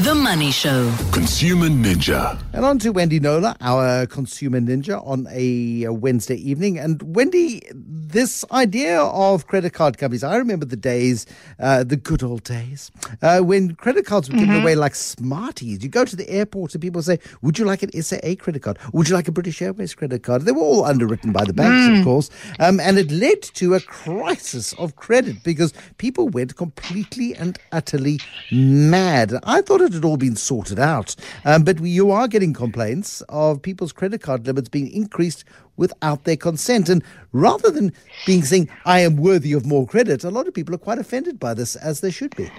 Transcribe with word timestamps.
The 0.00 0.14
Money 0.14 0.50
Show. 0.50 0.92
Consumer 1.10 1.68
Ninja. 1.68 2.38
And 2.52 2.66
on 2.66 2.78
to 2.80 2.90
Wendy 2.90 3.18
Knowler, 3.18 3.56
our 3.62 4.06
consumer 4.06 4.60
ninja, 4.60 5.04
on 5.06 5.26
a 5.30 5.88
Wednesday 5.88 6.36
evening. 6.36 6.78
And 6.78 7.02
Wendy, 7.16 7.62
this 7.72 8.44
idea 8.52 9.00
of 9.00 9.46
credit 9.46 9.72
card 9.72 9.96
companies, 9.96 10.22
I 10.22 10.36
remember 10.36 10.66
the 10.66 10.76
days, 10.76 11.26
uh, 11.58 11.82
the 11.82 11.96
good 11.96 12.22
old 12.22 12.44
days, 12.44 12.90
uh, 13.22 13.40
when 13.40 13.74
credit 13.74 14.04
cards 14.06 14.30
were 14.30 14.36
given 14.38 14.60
away 14.60 14.74
like 14.74 14.94
Smarties. 14.94 15.82
You 15.82 15.88
go 15.88 16.04
to 16.04 16.16
the 16.16 16.28
airport 16.28 16.74
and 16.74 16.82
people 16.82 17.02
say, 17.02 17.18
Would 17.40 17.58
you 17.58 17.64
like 17.64 17.82
an 17.82 17.90
SAA 18.00 18.34
credit 18.38 18.62
card? 18.62 18.78
Would 18.92 19.08
you 19.08 19.14
like 19.14 19.28
a 19.28 19.32
British 19.32 19.60
Airways 19.60 19.94
credit 19.94 20.22
card? 20.22 20.42
They 20.42 20.52
were 20.52 20.62
all 20.62 20.84
underwritten 20.84 21.32
by 21.32 21.44
the 21.44 21.54
banks, 21.54 21.98
of 21.98 22.04
course. 22.04 22.30
Um, 22.60 22.80
and 22.80 22.98
it 22.98 23.10
led 23.10 23.42
to 23.42 23.74
a 23.74 23.80
crisis 23.80 24.72
of 24.74 24.96
credit 24.96 25.42
because 25.42 25.72
people 25.98 26.28
went 26.28 26.56
completely 26.56 27.34
and 27.34 27.58
utterly 27.72 28.20
mad. 28.52 29.34
I 29.42 29.62
thought 29.62 29.85
it 29.86 29.94
had 29.94 30.04
all 30.04 30.16
been 30.16 30.36
sorted 30.36 30.78
out. 30.78 31.16
Um, 31.44 31.64
but 31.64 31.80
you 31.80 32.10
are 32.10 32.28
getting 32.28 32.52
complaints 32.52 33.22
of 33.28 33.62
people's 33.62 33.92
credit 33.92 34.20
card 34.20 34.46
limits 34.46 34.68
being 34.68 34.90
increased 34.90 35.44
without 35.76 36.24
their 36.24 36.36
consent. 36.36 36.88
And 36.88 37.02
rather 37.32 37.70
than 37.70 37.92
being 38.26 38.42
saying, 38.42 38.68
I 38.84 39.00
am 39.00 39.16
worthy 39.16 39.52
of 39.52 39.64
more 39.66 39.86
credit, 39.86 40.24
a 40.24 40.30
lot 40.30 40.48
of 40.48 40.54
people 40.54 40.74
are 40.74 40.78
quite 40.78 40.98
offended 40.98 41.40
by 41.40 41.54
this, 41.54 41.76
as 41.76 42.00
they 42.00 42.10
should 42.10 42.34
be. 42.36 42.50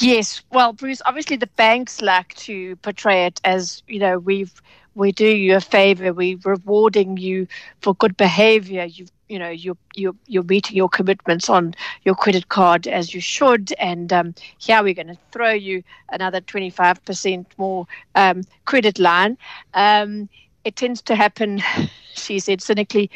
Yes, 0.00 0.42
well, 0.50 0.72
Bruce, 0.72 1.00
obviously 1.06 1.36
the 1.36 1.46
banks 1.46 2.02
like 2.02 2.34
to 2.34 2.76
portray 2.76 3.26
it 3.26 3.40
as, 3.44 3.82
you 3.86 4.00
know, 4.00 4.18
we've 4.18 4.60
we 4.94 5.12
do 5.12 5.26
you 5.26 5.56
a 5.56 5.60
favor, 5.60 6.12
we're 6.12 6.38
rewarding 6.44 7.16
you 7.16 7.46
for 7.80 7.94
good 7.94 8.16
behavior. 8.16 8.84
You 8.84 9.06
you 9.28 9.38
know, 9.38 9.50
you're 9.50 9.76
you're 9.94 10.14
you're 10.26 10.42
meeting 10.42 10.76
your 10.76 10.88
commitments 10.88 11.48
on 11.48 11.74
your 12.04 12.14
credit 12.14 12.48
card 12.48 12.86
as 12.86 13.14
you 13.14 13.20
should, 13.20 13.72
and 13.78 14.12
um, 14.12 14.34
here 14.58 14.82
we're 14.82 14.94
going 14.94 15.08
to 15.08 15.18
throw 15.32 15.50
you 15.50 15.82
another 16.10 16.40
25% 16.40 17.46
more 17.56 17.86
um, 18.14 18.42
credit 18.66 18.98
line. 18.98 19.38
Um, 19.72 20.28
it 20.64 20.76
tends 20.76 21.02
to 21.02 21.14
happen, 21.14 21.62
she 22.14 22.38
said 22.38 22.60
cynically, 22.60 23.10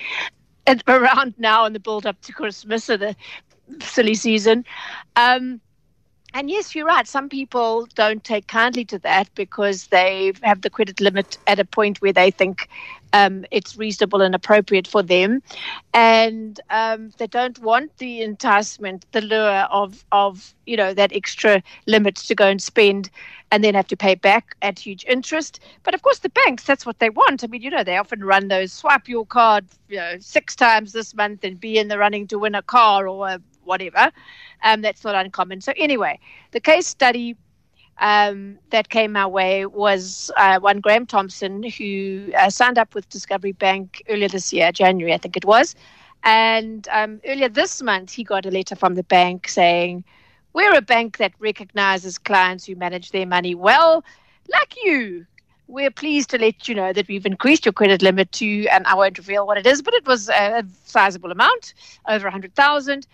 around 0.89 1.35
now 1.39 1.65
in 1.65 1.73
the 1.73 1.81
build 1.81 2.07
up 2.07 2.21
to 2.23 2.33
Christmas 2.33 2.89
or 2.91 2.97
the 2.97 3.15
silly 3.81 4.15
season. 4.15 4.65
Um, 5.17 5.61
and 6.35 6.51
yes, 6.51 6.75
you're 6.75 6.87
right. 6.87 7.07
Some 7.07 7.29
people 7.29 7.87
don't 7.95 8.23
take 8.23 8.47
kindly 8.47 8.85
to 8.87 8.99
that 9.01 9.29
because 9.35 9.87
they 9.89 10.33
have 10.43 10.61
the 10.63 10.71
credit 10.71 11.01
limit 11.01 11.39
at 11.47 11.59
a 11.59 11.65
point 11.65 12.01
where 12.01 12.13
they 12.13 12.31
think 12.31 12.69
um, 13.13 13.45
it's 13.51 13.77
reasonable 13.77 14.21
and 14.21 14.35
appropriate 14.35 14.87
for 14.87 15.03
them, 15.03 15.43
and 15.95 16.61
um, 16.71 17.11
they 17.19 17.27
don't 17.27 17.59
want 17.61 17.97
the 17.99 18.21
enticement, 18.23 19.07
the 19.13 19.21
lure 19.23 19.67
of 19.71 20.05
of 20.13 20.55
you 20.67 20.77
know 20.77 20.93
that 20.95 21.13
extra 21.13 21.63
limit 21.87 22.17
to 22.17 22.35
go 22.35 22.47
and 22.47 22.63
spend, 22.63 23.11
and 23.51 23.65
then 23.65 23.75
have 23.75 23.89
to 23.89 23.97
pay 23.97 24.15
back 24.15 24.55
at 24.63 24.79
huge 24.79 25.05
interest. 25.09 25.61
But 25.83 25.95
of 25.95 26.03
course, 26.03 26.19
the 26.19 26.29
banks 26.31 26.65
that's 26.65 26.85
what 26.87 26.99
they 26.99 27.11
want. 27.11 27.43
I 27.43 27.47
mean, 27.47 27.63
you 27.63 27.71
know, 27.71 27.85
they 27.85 27.97
often 27.97 28.23
run 28.23 28.49
those 28.49 28.73
swipe 28.73 29.09
your 29.09 29.27
card, 29.27 29.65
you 29.89 29.97
know, 29.97 30.17
six 30.21 30.55
times 30.55 30.93
this 30.93 31.15
month 31.15 31.45
and 31.45 31.59
be 31.61 31.79
in 31.79 31.89
the 31.89 31.99
running 31.99 32.27
to 32.29 32.39
win 32.39 32.55
a 32.55 32.63
car 32.63 33.09
or 33.09 33.29
a 33.29 33.41
whatever. 33.65 34.11
Um, 34.63 34.83
that's 34.83 35.05
not 35.05 35.15
uncommon. 35.15 35.61
So 35.61 35.73
anyway, 35.77 36.19
the 36.51 36.61
case 36.61 36.87
study 36.87 37.37
um, 38.01 38.59
that 38.71 38.89
came 38.89 39.17
our 39.17 39.29
way 39.29 39.67
was 39.67 40.31
uh, 40.37 40.61
one 40.61 40.81
Graham 40.81 41.07
Thompson 41.07 41.63
who 41.63 42.31
uh, 42.37 42.51
signed 42.51 42.79
up 42.79 42.95
with 42.95 43.09
Discovery 43.09 43.53
Bank 43.53 44.03
earlier 44.09 44.29
this 44.29 44.53
year, 44.53 44.71
January, 44.73 45.13
I 45.13 45.19
think 45.19 45.37
it 45.37 45.45
was. 45.45 45.75
And 46.25 46.87
um, 46.91 47.21
earlier 47.27 47.49
this 47.49 47.83
month, 47.83 48.13
he 48.13 48.25
got 48.25 48.47
a 48.47 48.51
letter 48.51 48.77
from 48.77 48.95
the 48.95 49.05
bank 49.05 49.49
saying, 49.49 50.05
We're 50.53 50.77
a 50.77 50.83
bank 50.83 51.19
that 51.19 51.33
recognizes 51.39 52.19
clients 52.19 52.67
who 52.67 52.75
manage 52.77 53.11
their 53.11 53.27
money 53.27 53.55
well, 53.55 54.05
like 54.51 54.75
you. 54.85 55.27
We're 55.69 55.91
pleased 55.91 56.31
to 56.31 56.39
let 56.39 56.67
you 56.67 56.75
know 56.75 56.95
that 56.95 57.09
we've 57.09 57.27
increased 57.27 57.67
your 57.67 57.75
credit 57.75 58.01
limit 58.01 58.33
to, 58.33 58.67
and 58.69 58.87
I 58.87 58.95
won't 58.95 59.19
reveal 59.19 59.47
what 59.47 59.59
it 59.59 59.67
is, 59.67 59.83
but 59.83 59.93
it 59.93 60.07
was 60.07 60.31
a 60.31 60.65
sizable 60.85 61.31
amount, 61.31 61.75
over 62.09 62.25
100,000. 62.25 63.07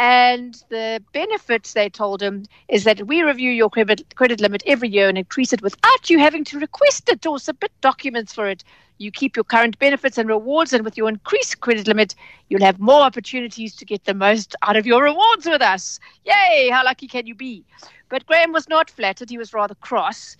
And 0.00 0.54
the 0.70 1.02
benefits 1.12 1.74
they 1.74 1.90
told 1.90 2.22
him 2.22 2.46
is 2.68 2.84
that 2.84 3.06
we 3.06 3.22
review 3.22 3.50
your 3.50 3.68
credit, 3.68 4.14
credit 4.16 4.40
limit 4.40 4.62
every 4.64 4.88
year 4.88 5.10
and 5.10 5.18
increase 5.18 5.52
it 5.52 5.60
without 5.60 6.08
you 6.08 6.18
having 6.18 6.42
to 6.44 6.58
request 6.58 7.10
it 7.10 7.26
or 7.26 7.38
submit 7.38 7.70
documents 7.82 8.32
for 8.32 8.48
it. 8.48 8.64
You 8.96 9.10
keep 9.12 9.36
your 9.36 9.44
current 9.44 9.78
benefits 9.78 10.16
and 10.16 10.26
rewards, 10.26 10.72
and 10.72 10.86
with 10.86 10.96
your 10.96 11.10
increased 11.10 11.60
credit 11.60 11.86
limit, 11.86 12.14
you'll 12.48 12.64
have 12.64 12.80
more 12.80 13.02
opportunities 13.02 13.76
to 13.76 13.84
get 13.84 14.06
the 14.06 14.14
most 14.14 14.56
out 14.62 14.76
of 14.76 14.86
your 14.86 15.02
rewards 15.02 15.44
with 15.44 15.60
us. 15.60 16.00
Yay! 16.24 16.70
How 16.72 16.82
lucky 16.82 17.06
can 17.06 17.26
you 17.26 17.34
be? 17.34 17.62
But 18.08 18.24
Graham 18.24 18.52
was 18.52 18.70
not 18.70 18.88
flattered, 18.88 19.28
he 19.28 19.36
was 19.36 19.52
rather 19.52 19.74
cross. 19.74 20.38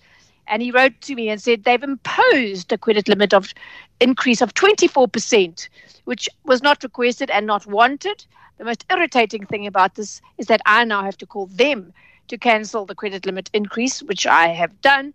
And 0.51 0.61
he 0.61 0.69
wrote 0.69 0.99
to 1.03 1.15
me 1.15 1.29
and 1.29 1.41
said 1.41 1.63
they've 1.63 1.81
imposed 1.81 2.73
a 2.73 2.77
credit 2.77 3.07
limit 3.07 3.33
of 3.33 3.53
increase 4.01 4.41
of 4.41 4.53
24%, 4.53 5.69
which 6.03 6.27
was 6.43 6.61
not 6.61 6.83
requested 6.83 7.31
and 7.31 7.47
not 7.47 7.65
wanted. 7.65 8.25
The 8.57 8.65
most 8.65 8.85
irritating 8.91 9.45
thing 9.45 9.65
about 9.65 9.95
this 9.95 10.21
is 10.37 10.47
that 10.47 10.61
I 10.65 10.83
now 10.83 11.03
have 11.03 11.17
to 11.19 11.25
call 11.25 11.45
them 11.47 11.93
to 12.27 12.37
cancel 12.37 12.85
the 12.85 12.95
credit 12.95 13.25
limit 13.25 13.49
increase, 13.53 14.03
which 14.03 14.27
I 14.27 14.49
have 14.49 14.81
done. 14.81 15.13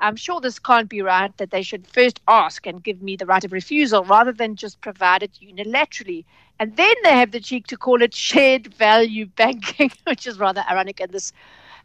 I'm 0.00 0.16
sure 0.16 0.40
this 0.40 0.58
can't 0.58 0.88
be 0.88 1.02
right, 1.02 1.36
that 1.36 1.50
they 1.50 1.62
should 1.62 1.86
first 1.86 2.20
ask 2.26 2.66
and 2.66 2.82
give 2.82 3.02
me 3.02 3.14
the 3.16 3.26
right 3.26 3.44
of 3.44 3.52
refusal 3.52 4.04
rather 4.04 4.32
than 4.32 4.56
just 4.56 4.80
provide 4.80 5.22
it 5.22 5.38
unilaterally. 5.42 6.24
And 6.58 6.76
then 6.76 6.94
they 7.04 7.12
have 7.12 7.32
the 7.32 7.40
cheek 7.40 7.66
to 7.66 7.76
call 7.76 8.00
it 8.00 8.14
shared 8.14 8.72
value 8.74 9.26
banking, 9.26 9.90
which 10.04 10.26
is 10.26 10.38
rather 10.38 10.64
ironic 10.70 10.98
in 11.00 11.10
this 11.10 11.32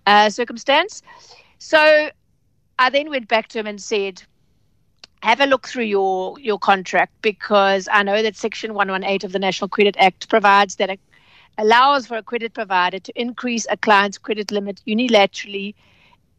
uh, 0.07 0.29
circumstance. 0.29 1.01
So 1.57 2.11
I 2.79 2.89
then 2.89 3.09
went 3.09 3.27
back 3.27 3.47
to 3.49 3.59
him 3.59 3.67
and 3.67 3.81
said, 3.81 4.23
have 5.21 5.39
a 5.39 5.45
look 5.45 5.67
through 5.67 5.85
your 5.85 6.37
your 6.39 6.59
contract 6.59 7.13
because 7.21 7.87
I 7.91 8.03
know 8.03 8.21
that 8.21 8.35
Section 8.35 8.73
118 8.73 9.25
of 9.25 9.31
the 9.31 9.39
National 9.39 9.69
Credit 9.69 9.95
Act 9.97 10.27
provides 10.27 10.75
that 10.75 10.89
it 10.89 10.99
allows 11.57 12.07
for 12.07 12.17
a 12.17 12.23
credit 12.23 12.53
provider 12.53 12.99
to 12.99 13.21
increase 13.21 13.65
a 13.69 13.77
client's 13.77 14.17
credit 14.17 14.51
limit 14.51 14.81
unilaterally 14.85 15.75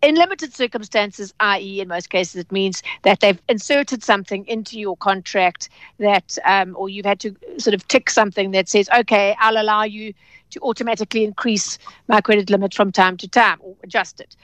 in 0.05 0.17
limited 0.17 0.53
circumstances, 0.53 1.33
i.e., 1.41 1.81
in 1.81 1.89
most 1.89 2.11
cases, 2.11 2.37
it 2.37 2.53
means 2.53 2.83
that 3.03 3.21
they've 3.21 3.41
inserted 3.49 4.05
something 4.05 4.47
into 4.47 4.79
your 4.79 4.97
contract 4.99 5.71
that, 5.99 6.37
um, 6.45 6.77
or 6.79 6.91
you've 6.91 7.07
had 7.07 7.21
to 7.21 7.35
sort 7.57 7.73
of 7.73 7.89
tick 7.89 8.11
something 8.11 8.51
that 8.51 8.69
says, 8.69 8.89
okay, 8.99 9.35
I'll 9.41 9.57
allow 9.57 9.85
you 9.85 10.13
to 10.51 10.61
automatically 10.61 11.25
increase 11.25 11.79
my 12.07 12.21
credit 12.21 12.51
limit 12.51 12.75
from 12.75 12.93
time 12.93 13.17
to 13.17 13.29
time 13.29 13.59
or 13.63 13.77
adjust 13.83 14.21
it. 14.21 14.37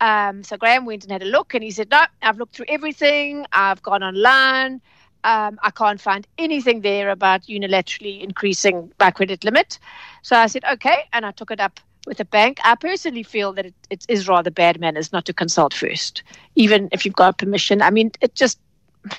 Um, 0.00 0.42
so 0.42 0.56
Graham 0.56 0.84
went 0.84 1.04
and 1.04 1.12
had 1.12 1.22
a 1.22 1.26
look, 1.26 1.54
and 1.54 1.62
he 1.62 1.70
said, 1.70 1.90
"No, 1.90 2.02
I've 2.22 2.38
looked 2.38 2.56
through 2.56 2.66
everything. 2.68 3.46
I've 3.52 3.82
gone 3.82 4.02
online. 4.02 4.80
Um, 5.24 5.58
I 5.62 5.70
can't 5.70 6.00
find 6.00 6.26
anything 6.36 6.82
there 6.82 7.10
about 7.10 7.42
unilaterally 7.42 8.22
increasing 8.22 8.92
my 9.00 9.10
credit 9.10 9.44
limit." 9.44 9.78
So 10.22 10.36
I 10.36 10.46
said, 10.46 10.64
"Okay," 10.72 11.04
and 11.12 11.24
I 11.24 11.30
took 11.30 11.50
it 11.50 11.60
up 11.60 11.80
with 12.06 12.18
the 12.18 12.24
bank. 12.24 12.58
I 12.64 12.74
personally 12.74 13.22
feel 13.22 13.52
that 13.54 13.66
it, 13.66 13.74
it 13.90 14.04
is 14.08 14.28
rather 14.28 14.50
bad 14.50 14.80
manners 14.80 15.12
not 15.12 15.24
to 15.26 15.32
consult 15.32 15.72
first, 15.72 16.22
even 16.54 16.88
if 16.92 17.04
you've 17.04 17.16
got 17.16 17.38
permission. 17.38 17.80
I 17.80 17.90
mean, 17.90 18.10
it 18.20 18.34
just 18.34 18.58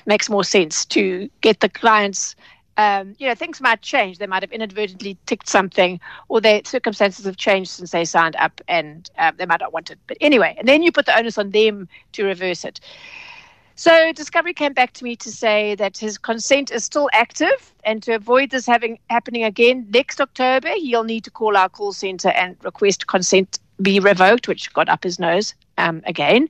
makes 0.04 0.28
more 0.28 0.44
sense 0.44 0.84
to 0.86 1.28
get 1.40 1.60
the 1.60 1.68
client's 1.68 2.34
um, 2.76 3.14
you 3.18 3.28
know, 3.28 3.34
things 3.34 3.60
might 3.60 3.82
change. 3.82 4.18
They 4.18 4.26
might 4.26 4.42
have 4.42 4.52
inadvertently 4.52 5.16
ticked 5.26 5.48
something, 5.48 6.00
or 6.28 6.40
their 6.40 6.62
circumstances 6.64 7.24
have 7.24 7.36
changed 7.36 7.70
since 7.70 7.90
they 7.90 8.04
signed 8.04 8.36
up, 8.36 8.60
and 8.68 9.10
uh, 9.18 9.32
they 9.36 9.46
might 9.46 9.60
not 9.60 9.72
want 9.72 9.90
it. 9.90 9.98
But 10.06 10.18
anyway, 10.20 10.54
and 10.58 10.68
then 10.68 10.82
you 10.82 10.92
put 10.92 11.06
the 11.06 11.18
onus 11.18 11.38
on 11.38 11.50
them 11.50 11.88
to 12.12 12.24
reverse 12.24 12.64
it. 12.64 12.80
So 13.78 14.10
Discovery 14.12 14.54
came 14.54 14.72
back 14.72 14.94
to 14.94 15.04
me 15.04 15.16
to 15.16 15.30
say 15.30 15.74
that 15.74 15.98
his 15.98 16.16
consent 16.16 16.70
is 16.70 16.84
still 16.84 17.10
active, 17.12 17.74
and 17.84 18.02
to 18.04 18.14
avoid 18.14 18.50
this 18.50 18.66
having 18.66 18.98
happening 19.10 19.44
again 19.44 19.86
next 19.90 20.20
October, 20.20 20.70
he'll 20.76 21.04
need 21.04 21.24
to 21.24 21.30
call 21.30 21.56
our 21.56 21.68
call 21.68 21.92
center 21.92 22.30
and 22.30 22.56
request 22.62 23.06
consent 23.06 23.58
be 23.82 24.00
revoked, 24.00 24.48
which 24.48 24.72
got 24.72 24.88
up 24.88 25.04
his 25.04 25.18
nose 25.18 25.54
um, 25.76 26.02
again. 26.06 26.48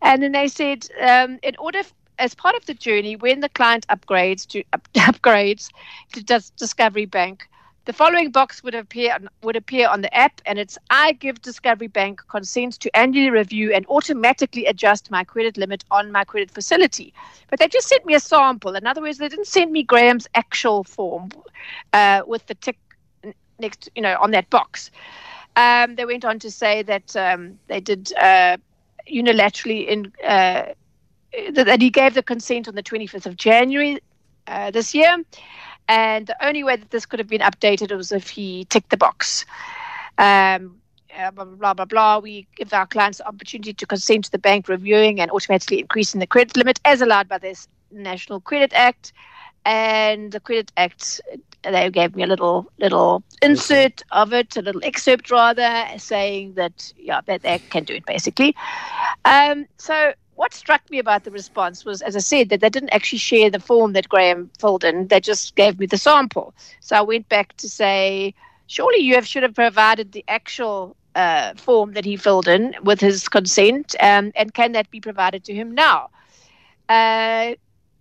And 0.00 0.22
then 0.22 0.32
they 0.32 0.48
said, 0.48 0.88
um, 1.00 1.38
in 1.42 1.54
order 1.56 1.82
as 2.22 2.34
part 2.34 2.54
of 2.56 2.66
the 2.66 2.74
journey, 2.74 3.16
when 3.16 3.40
the 3.40 3.48
client 3.48 3.86
upgrades 3.88 4.46
to 4.48 4.62
up, 4.72 4.88
upgrades 4.94 5.68
to 6.12 6.22
Discovery 6.56 7.06
Bank, 7.06 7.48
the 7.84 7.92
following 7.92 8.30
box 8.30 8.62
would 8.62 8.74
appear 8.74 9.18
would 9.42 9.56
appear 9.56 9.88
on 9.88 10.02
the 10.02 10.14
app, 10.14 10.40
and 10.46 10.58
it's 10.58 10.78
I 10.90 11.12
give 11.12 11.42
Discovery 11.42 11.88
Bank 11.88 12.22
consent 12.28 12.74
to 12.80 12.96
annually 12.96 13.30
review 13.30 13.72
and 13.72 13.84
automatically 13.88 14.66
adjust 14.66 15.10
my 15.10 15.24
credit 15.24 15.56
limit 15.56 15.84
on 15.90 16.12
my 16.12 16.24
credit 16.24 16.50
facility. 16.50 17.12
But 17.50 17.58
they 17.58 17.68
just 17.68 17.88
sent 17.88 18.06
me 18.06 18.14
a 18.14 18.20
sample. 18.20 18.76
In 18.76 18.86
other 18.86 19.02
words, 19.02 19.18
they 19.18 19.28
didn't 19.28 19.48
send 19.48 19.72
me 19.72 19.82
Graham's 19.82 20.28
actual 20.34 20.84
form 20.84 21.30
uh, 21.92 22.22
with 22.26 22.46
the 22.46 22.54
tick 22.54 22.78
next, 23.58 23.88
you 23.96 24.02
know, 24.02 24.16
on 24.20 24.30
that 24.30 24.48
box. 24.50 24.90
Um, 25.56 25.96
they 25.96 26.04
went 26.04 26.24
on 26.24 26.38
to 26.40 26.50
say 26.50 26.82
that 26.82 27.16
um, 27.16 27.58
they 27.66 27.80
did 27.80 28.12
uh, 28.14 28.58
unilaterally 29.10 29.86
in. 29.88 30.12
Uh, 30.24 30.74
that 31.52 31.80
he 31.80 31.90
gave 31.90 32.14
the 32.14 32.22
consent 32.22 32.68
on 32.68 32.74
the 32.74 32.82
25th 32.82 33.26
of 33.26 33.36
January 33.36 34.00
uh, 34.46 34.70
this 34.70 34.94
year. 34.94 35.16
And 35.88 36.26
the 36.26 36.46
only 36.46 36.62
way 36.64 36.76
that 36.76 36.90
this 36.90 37.06
could 37.06 37.18
have 37.18 37.28
been 37.28 37.40
updated 37.40 37.94
was 37.96 38.12
if 38.12 38.28
he 38.28 38.64
ticked 38.66 38.90
the 38.90 38.96
box. 38.96 39.44
Um, 40.18 40.76
uh, 41.18 41.30
blah, 41.30 41.44
blah, 41.44 41.74
blah, 41.74 41.84
blah. 41.84 42.18
We 42.18 42.46
give 42.56 42.72
our 42.72 42.86
clients 42.86 43.18
the 43.18 43.28
opportunity 43.28 43.74
to 43.74 43.86
consent 43.86 44.24
to 44.26 44.30
the 44.30 44.38
bank 44.38 44.68
reviewing 44.68 45.20
and 45.20 45.30
automatically 45.30 45.80
increasing 45.80 46.20
the 46.20 46.26
credit 46.26 46.56
limit 46.56 46.80
as 46.84 47.02
allowed 47.02 47.28
by 47.28 47.38
this 47.38 47.68
National 47.90 48.40
Credit 48.40 48.72
Act. 48.74 49.12
And 49.64 50.32
the 50.32 50.40
Credit 50.40 50.72
Act, 50.76 51.20
they 51.62 51.90
gave 51.90 52.16
me 52.16 52.22
a 52.22 52.26
little 52.26 52.66
little 52.78 53.22
insert 53.42 54.02
of 54.10 54.32
it, 54.32 54.56
a 54.56 54.62
little 54.62 54.82
excerpt 54.84 55.30
rather, 55.30 55.86
saying 55.98 56.54
that 56.54 56.92
yeah, 56.96 57.20
that 57.26 57.42
they 57.42 57.58
can 57.70 57.84
do 57.84 57.94
it 57.94 58.06
basically. 58.06 58.56
Um, 59.24 59.66
so 59.76 60.14
what 60.42 60.52
struck 60.52 60.82
me 60.90 60.98
about 60.98 61.22
the 61.22 61.30
response 61.30 61.84
was, 61.84 62.02
as 62.02 62.16
I 62.16 62.18
said, 62.18 62.48
that 62.48 62.60
they 62.60 62.68
didn't 62.68 62.90
actually 62.90 63.20
share 63.20 63.48
the 63.48 63.60
form 63.60 63.92
that 63.92 64.08
Graham 64.08 64.50
filled 64.58 64.82
in. 64.82 65.06
They 65.06 65.20
just 65.20 65.54
gave 65.54 65.78
me 65.78 65.86
the 65.86 65.96
sample. 65.96 66.52
So 66.80 66.96
I 66.96 67.02
went 67.02 67.28
back 67.28 67.56
to 67.58 67.68
say, 67.68 68.34
surely 68.66 68.98
you 68.98 69.14
have, 69.14 69.24
should 69.24 69.44
have 69.44 69.54
provided 69.54 70.10
the 70.10 70.24
actual 70.26 70.96
uh, 71.14 71.54
form 71.54 71.92
that 71.92 72.04
he 72.04 72.16
filled 72.16 72.48
in 72.48 72.74
with 72.82 73.00
his 73.00 73.28
consent, 73.28 73.94
um, 74.00 74.32
and 74.34 74.52
can 74.52 74.72
that 74.72 74.90
be 74.90 75.00
provided 75.00 75.44
to 75.44 75.54
him 75.54 75.76
now? 75.76 76.10
Uh, 76.88 77.54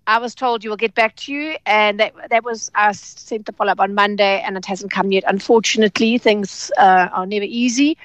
I 0.08 0.18
was 0.18 0.34
told 0.34 0.64
you 0.64 0.72
will 0.72 0.78
get 0.78 0.96
back 0.96 1.16
to 1.18 1.32
you, 1.32 1.58
and 1.68 2.00
that 2.00 2.14
that 2.32 2.44
was 2.44 2.72
I 2.74 2.92
sent 2.94 3.46
the 3.46 3.52
follow 3.52 3.74
up 3.74 3.80
on 3.80 3.94
Monday, 3.94 4.42
and 4.42 4.58
it 4.58 4.66
hasn't 4.66 4.92
come 4.92 5.12
yet. 5.12 5.26
Unfortunately, 5.28 6.18
things 6.18 6.72
uh, 6.80 7.08
are 7.14 7.28
never 7.28 7.46
easy, 7.46 7.98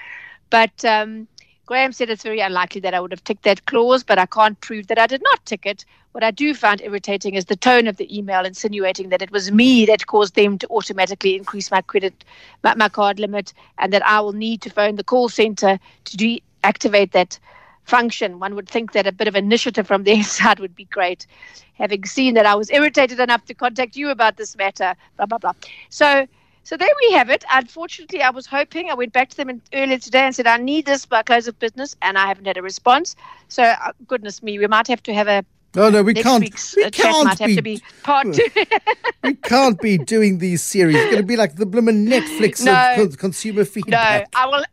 but. 0.50 0.84
Um, 0.84 1.26
Graham 1.66 1.90
said 1.90 2.08
it's 2.10 2.22
very 2.22 2.38
unlikely 2.38 2.80
that 2.82 2.94
I 2.94 3.00
would 3.00 3.10
have 3.10 3.24
ticked 3.24 3.42
that 3.42 3.66
clause, 3.66 4.04
but 4.04 4.20
I 4.20 4.26
can't 4.26 4.60
prove 4.60 4.86
that 4.86 5.00
I 5.00 5.08
did 5.08 5.20
not 5.24 5.44
tick 5.44 5.66
it. 5.66 5.84
What 6.12 6.22
I 6.22 6.30
do 6.30 6.54
find 6.54 6.80
irritating 6.80 7.34
is 7.34 7.46
the 7.46 7.56
tone 7.56 7.88
of 7.88 7.96
the 7.96 8.16
email 8.16 8.44
insinuating 8.44 9.08
that 9.08 9.20
it 9.20 9.32
was 9.32 9.50
me 9.50 9.84
that 9.86 10.06
caused 10.06 10.36
them 10.36 10.58
to 10.58 10.68
automatically 10.68 11.34
increase 11.34 11.72
my 11.72 11.82
credit, 11.82 12.24
my, 12.62 12.76
my 12.76 12.88
card 12.88 13.18
limit, 13.18 13.52
and 13.78 13.92
that 13.92 14.06
I 14.06 14.20
will 14.20 14.32
need 14.32 14.62
to 14.62 14.70
phone 14.70 14.94
the 14.94 15.02
call 15.02 15.28
center 15.28 15.80
to 16.04 16.16
deactivate 16.16 17.10
that 17.10 17.36
function. 17.82 18.38
One 18.38 18.54
would 18.54 18.68
think 18.68 18.92
that 18.92 19.08
a 19.08 19.12
bit 19.12 19.26
of 19.26 19.34
initiative 19.34 19.88
from 19.88 20.04
their 20.04 20.22
side 20.36 20.60
would 20.60 20.76
be 20.76 20.84
great. 20.84 21.26
Having 21.74 22.04
seen 22.04 22.34
that 22.34 22.46
I 22.46 22.54
was 22.54 22.70
irritated 22.70 23.18
enough 23.18 23.44
to 23.46 23.54
contact 23.54 23.96
you 23.96 24.10
about 24.10 24.36
this 24.36 24.56
matter, 24.56 24.94
blah, 25.16 25.26
blah, 25.26 25.38
blah. 25.38 25.52
So, 25.90 26.28
so 26.66 26.76
there 26.76 26.88
we 27.08 27.12
have 27.12 27.30
it. 27.30 27.44
Unfortunately, 27.52 28.22
I 28.22 28.30
was 28.30 28.44
hoping. 28.44 28.90
I 28.90 28.94
went 28.94 29.12
back 29.12 29.28
to 29.30 29.36
them 29.36 29.48
in, 29.48 29.62
earlier 29.72 29.98
today 29.98 30.22
and 30.22 30.34
said 30.34 30.48
I 30.48 30.56
need 30.56 30.84
this 30.84 31.06
by 31.06 31.22
close 31.22 31.46
of 31.46 31.56
business, 31.60 31.94
and 32.02 32.18
I 32.18 32.26
haven't 32.26 32.44
had 32.46 32.56
a 32.56 32.62
response. 32.62 33.14
So 33.46 33.62
uh, 33.62 33.92
goodness 34.08 34.42
me, 34.42 34.58
we 34.58 34.66
might 34.66 34.88
have 34.88 35.00
to 35.04 35.14
have 35.14 35.28
a. 35.28 35.44
No, 35.76 35.90
no, 35.90 36.02
we 36.02 36.12
next 36.14 36.24
can't. 36.24 36.40
Week's 36.42 36.74
We 36.74 36.82
uh, 36.82 36.90
can't 36.90 37.24
might 37.24 37.38
have 37.38 37.46
be. 37.46 37.54
to 37.54 37.62
be 37.62 37.82
part 38.02 38.34
two. 38.34 38.48
we 39.22 39.34
can't 39.34 39.80
be 39.80 39.96
doing 39.96 40.38
these 40.38 40.60
series. 40.60 40.96
It's 40.96 41.04
going 41.04 41.18
to 41.18 41.22
be 41.22 41.36
like 41.36 41.54
the 41.54 41.66
blooming 41.66 42.04
Netflix 42.04 42.64
No. 42.64 42.72
of 42.72 42.96
con- 42.96 43.12
consumer 43.12 43.64
no. 43.86 43.96
I 43.96 44.46
will. 44.46 44.64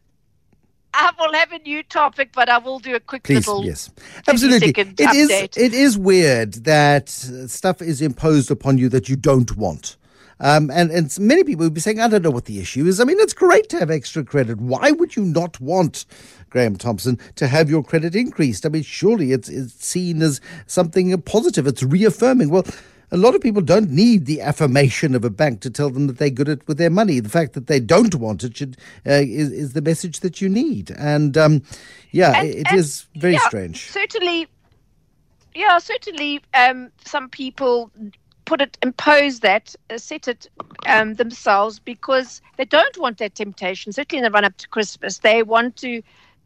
I 0.95 1.12
will 1.19 1.34
have 1.34 1.51
a 1.51 1.60
new 1.60 1.84
topic, 1.84 2.31
but 2.34 2.50
I 2.50 2.57
will 2.57 2.80
do 2.80 2.95
a 2.95 3.00
quick 3.00 3.22
Please, 3.24 3.48
little. 3.48 3.63
yes, 3.66 3.92
absolutely. 4.28 4.74
30-second 4.74 5.00
It 5.00 5.16
is. 5.16 5.30
update. 5.30 5.57
It 5.57 5.74
is 5.75 5.95
weird 5.98 6.54
that 6.66 7.10
stuff 7.10 7.84
is 7.84 8.01
imposed 8.01 8.50
upon 8.50 8.80
you 8.80 8.90
that 8.90 9.10
you 9.10 9.16
don't 9.16 9.56
want. 9.57 9.98
Um, 10.44 10.69
and, 10.69 10.92
and 10.92 11.18
many 11.19 11.44
people 11.44 11.66
would 11.66 11.74
be 11.74 11.80
saying, 11.81 12.00
I 12.01 12.07
don't 12.10 12.22
know 12.22 12.30
what 12.30 12.45
the 12.45 12.60
issue 12.60 12.86
is. 12.86 13.00
I 13.00 13.06
mean, 13.06 13.18
it's 13.19 13.34
great 13.34 13.69
to 13.69 13.80
have 13.80 13.90
extra 13.90 14.24
credit. 14.25 14.60
Why 14.60 14.92
would 14.92 15.16
you 15.16 15.24
not 15.24 15.60
want, 15.62 16.06
Graham 16.50 16.75
Thompson, 16.75 17.18
to 17.36 17.48
have 17.48 17.69
your 17.69 17.81
credit 17.84 18.13
increased? 18.13 18.66
I 18.66 18.69
mean, 18.69 18.84
surely 18.84 19.31
it's, 19.31 19.48
it's 19.48 19.74
seen 19.86 20.22
as 20.22 20.42
something 20.68 21.19
positive. 21.22 21.66
It's 21.66 21.81
reaffirming. 21.81 22.50
Well, 22.50 22.66
a 23.12 23.18
lot 23.18 23.36
of 23.36 23.42
people 23.42 23.62
don't 23.62 23.92
need 23.92 24.25
the 24.25 24.42
affirmation 24.42 25.16
of 25.16 25.24
a 25.24 25.30
bank 25.30 25.62
to 25.62 25.69
tell 25.69 25.90
them 25.92 26.07
that 26.07 26.18
they're 26.18 26.30
good 26.30 26.50
at 26.50 26.68
with 26.68 26.78
their 26.78 26.90
money. 26.90 27.19
The 27.22 27.30
fact 27.30 27.54
that 27.54 27.68
they 27.68 27.80
don't 27.80 28.16
want 28.16 28.44
it 28.44 28.57
should 28.57 28.75
uh, 29.07 29.22
is, 29.24 29.51
is 29.51 29.74
the 29.74 29.81
message 29.81 30.19
that 30.22 30.42
you 30.42 30.50
need. 30.50 30.92
And 30.98 31.38
um, 31.38 31.62
yeah, 32.12 32.40
And- 32.40 32.50
it 32.50 32.68
and- 32.69 32.78
is 32.80 33.06
very 33.16 33.34
yeah, 33.34 33.48
strange. 33.48 33.90
Certainly, 33.92 34.48
yeah, 35.56 35.78
certainly. 35.78 36.42
Um, 36.54 36.92
some 37.06 37.30
people 37.30 37.92
put 38.45 38.62
it, 38.62 38.78
impose 38.81 39.40
that, 39.42 39.75
uh, 39.90 39.98
set 39.98 40.28
it 40.28 40.48
um, 40.88 41.16
themselves 41.16 41.80
because 41.80 42.42
they 42.57 42.66
don't 42.66 42.98
want 42.98 43.18
that 43.18 43.36
temptation. 43.36 43.92
Certainly 43.92 44.19
in 44.19 44.24
the 44.24 44.31
run 44.31 44.45
up 44.45 44.57
to 44.57 44.68
Christmas, 44.68 45.19
they 45.19 45.44
want 45.44 45.75
to 45.78 46.01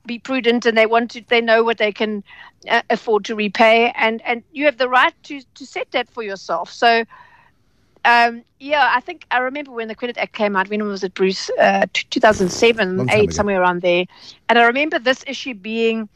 be 0.05 0.19
prudent 0.19 0.65
and 0.65 0.77
they 0.77 0.85
want 0.85 1.11
to. 1.11 1.21
They 1.27 1.41
know 1.41 1.63
what 1.63 1.77
they 1.77 1.91
can 1.91 2.23
uh, 2.69 2.81
afford 2.89 3.25
to 3.25 3.35
repay, 3.35 3.91
and 3.95 4.21
and 4.25 4.43
you 4.51 4.65
have 4.65 4.77
the 4.77 4.89
right 4.89 5.13
to 5.23 5.41
to 5.55 5.65
set 5.65 5.91
that 5.91 6.09
for 6.09 6.23
yourself. 6.23 6.71
So. 6.71 7.03
Um, 8.05 8.43
yeah, 8.59 8.91
I 8.95 9.01
think 9.01 9.25
I 9.31 9.39
remember 9.39 9.71
when 9.71 9.87
the 9.89 9.95
Credit 9.95 10.17
Act 10.17 10.33
came 10.33 10.55
out. 10.55 10.69
When 10.69 10.83
was 10.85 11.03
it, 11.03 11.13
Bruce? 11.13 11.49
Uh, 11.59 11.85
t- 11.91 12.05
2007, 12.09 12.97
Long 12.97 13.09
eight, 13.09 13.31
ago. 13.31 13.31
somewhere 13.33 13.61
around 13.61 13.81
there. 13.81 14.05
And 14.47 14.57
I 14.57 14.65
remember 14.65 14.97
this 14.99 15.23
issue 15.27 15.53
being 15.53 16.07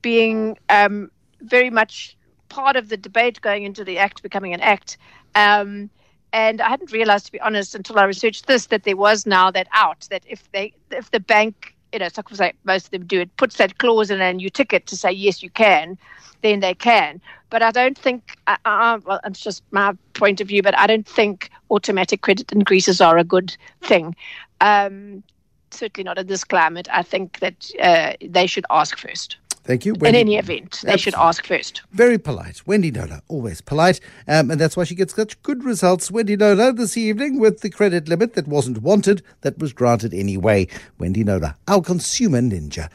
being 0.00 0.56
um, 0.70 1.10
very 1.42 1.70
much 1.70 2.16
part 2.56 2.76
of 2.76 2.88
the 2.88 2.96
debate 2.96 3.40
going 3.42 3.64
into 3.64 3.84
the 3.84 3.98
act 3.98 4.22
becoming 4.22 4.54
an 4.54 4.60
act. 4.62 4.96
Um, 5.34 5.90
and 6.32 6.62
I 6.62 6.70
hadn't 6.70 6.90
realized, 6.90 7.26
to 7.26 7.32
be 7.32 7.40
honest, 7.40 7.74
until 7.74 7.98
I 7.98 8.04
researched 8.04 8.46
this, 8.46 8.66
that 8.66 8.84
there 8.84 8.96
was 8.96 9.26
now 9.26 9.50
that 9.50 9.68
out 9.72 10.06
that 10.10 10.24
if 10.26 10.50
they 10.52 10.72
if 10.90 11.10
the 11.10 11.20
bank, 11.20 11.74
you 11.92 11.98
know, 11.98 12.08
like 12.38 12.56
most 12.64 12.86
of 12.86 12.90
them 12.92 13.04
do, 13.06 13.20
it 13.20 13.36
puts 13.36 13.58
that 13.58 13.76
clause 13.76 14.10
in 14.10 14.22
and 14.22 14.40
you 14.40 14.48
tick 14.48 14.72
it 14.72 14.86
to 14.86 14.96
say 14.96 15.12
yes, 15.12 15.42
you 15.42 15.50
can, 15.50 15.98
then 16.42 16.60
they 16.60 16.74
can. 16.74 17.20
But 17.50 17.62
I 17.62 17.70
don't 17.70 17.98
think, 17.98 18.36
uh, 18.46 18.56
uh, 18.64 18.98
well, 19.04 19.20
it's 19.24 19.40
just 19.40 19.62
my 19.70 19.92
point 20.14 20.40
of 20.40 20.48
view, 20.48 20.62
but 20.62 20.76
I 20.78 20.86
don't 20.86 21.06
think 21.06 21.50
automatic 21.70 22.22
credit 22.22 22.52
increases 22.52 23.00
are 23.02 23.18
a 23.18 23.24
good 23.24 23.54
thing. 23.82 24.16
Um, 24.62 25.22
certainly 25.70 26.04
not 26.04 26.18
in 26.18 26.26
this 26.26 26.44
climate. 26.44 26.88
I 26.90 27.02
think 27.02 27.38
that 27.40 27.70
uh, 27.80 28.14
they 28.26 28.46
should 28.46 28.66
ask 28.70 28.98
first. 28.98 29.36
Thank 29.66 29.84
you. 29.84 29.94
In 29.94 30.14
any 30.14 30.36
event, 30.36 30.80
they 30.84 30.96
should 30.96 31.14
ask 31.14 31.44
first. 31.44 31.82
Very 31.90 32.18
polite. 32.18 32.64
Wendy 32.66 32.92
Knowler, 32.92 33.20
always 33.26 33.60
polite. 33.60 33.98
Um, 34.28 34.52
and 34.52 34.60
that's 34.60 34.76
why 34.76 34.84
she 34.84 34.94
gets 34.94 35.14
such 35.14 35.42
good 35.42 35.64
results. 35.64 36.08
Wendy 36.08 36.36
Knowler 36.36 36.72
this 36.72 36.96
evening 36.96 37.40
with 37.40 37.62
the 37.62 37.70
credit 37.70 38.08
limit 38.08 38.34
that 38.34 38.46
wasn't 38.46 38.82
wanted, 38.82 39.22
that 39.40 39.58
was 39.58 39.72
granted 39.72 40.14
anyway. 40.14 40.68
Wendy 40.98 41.24
Knowler, 41.24 41.56
our 41.66 41.82
consumer 41.82 42.40
ninja. 42.40 42.88